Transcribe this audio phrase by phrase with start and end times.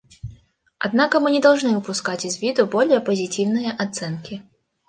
[0.79, 4.41] Однако мы не должны упускать из виду более позитивные оценки.